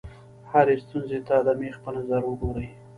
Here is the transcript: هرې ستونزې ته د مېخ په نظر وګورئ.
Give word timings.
هرې 0.51 0.75
ستونزې 0.83 1.19
ته 1.27 1.35
د 1.47 1.49
مېخ 1.59 1.75
په 1.83 1.89
نظر 1.97 2.21
وګورئ. 2.25 2.67